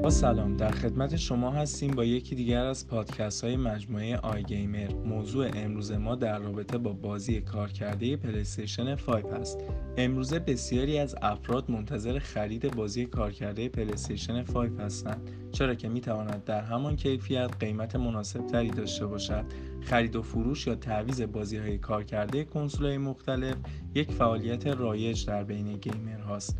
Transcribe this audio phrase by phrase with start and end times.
[0.00, 0.56] آقا سلام.
[0.56, 5.92] در خدمت شما هستیم با یکی دیگر از پادکست های مجموعه آی گیمر موضوع امروز
[5.92, 9.58] ما در رابطه با بازی کارکرده پلیستیشن 5 است
[9.96, 15.30] امروزه بسیاری از افراد منتظر خرید بازی کارکرده پلیستیشن 5 هستند.
[15.52, 19.44] چرا که می تواند در همان کیفیت قیمت مناسب تری داشته باشد؟
[19.80, 23.56] خرید و فروش یا تعویض بازی های کارکرده کنسول های مختلف
[23.94, 26.58] یک فعالیت رایج در بین گیمر هاست.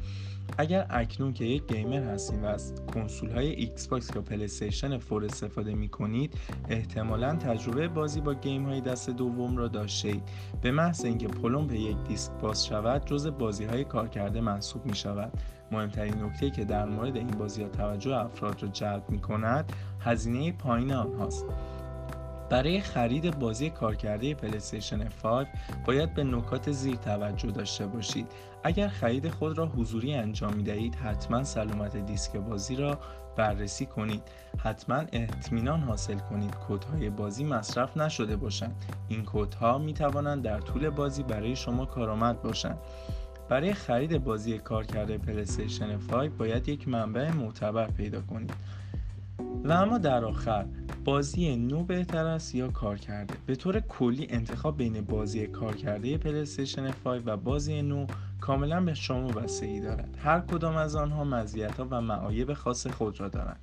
[0.59, 5.25] اگر اکنون که یک گیمر هستید و از کنسول های ایکس باکس یا پلیستیشن four
[5.25, 6.35] استفاده می کنید
[6.69, 10.23] احتمالا تجربه بازی با game های دست دوم را داشته اید
[10.63, 15.33] به محض اینکه پلمپ یک دیسک باز شود جز بازی های کارکرده محسوب می شود
[15.73, 20.53] مهمترین نکته که در مورد این بازی ها توجه افراد را جلب می کند هزینه
[20.53, 21.47] پایین آنهاست.
[22.51, 25.47] برای خرید بازی کارکرده پلیستیشن 5
[25.87, 28.27] باید به نکات زیر توجه داشته باشید.
[28.65, 32.99] اگر خرید خود را حضوری انجام می دهید حتما سلامت دیسک بازی را
[33.37, 34.23] بررسی کنید.
[34.59, 38.85] حتما اطمینان حاصل کنید کودهای بازی مصرف نشده باشند.
[39.09, 42.79] این کودها می توانند در طول بازی برای شما کارآمد باشند.
[43.49, 48.55] برای خرید بازی کارکرده پلیستیشن 5 باید یک منبع معتبر پیدا کنید.
[49.65, 50.65] و اما در آخر
[51.05, 56.19] بازی نو بهتر است یا کار کرده؟ به طور کلی انتخاب بین بازی کار کرده
[56.19, 58.07] پلیستیشن 5 و بازی نو
[58.41, 60.19] کاملا به شما بستگی دارد.
[60.25, 63.61] هر کدام از آنها مزیت ها و معایب خاص خود را دارند.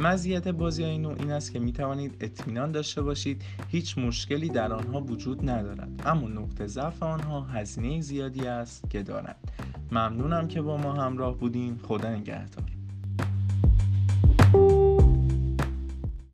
[0.00, 4.72] مزیت بازی های نو این است که می توانید اطمینان داشته باشید هیچ مشکلی در
[4.72, 6.02] آنها وجود ندارد.
[6.06, 9.36] اما نقطه ضعف آنها هزینه زیادی است که دارند.
[9.92, 11.80] ممنونم که با ما همراه بودین.
[11.82, 12.69] خدا نگهدار.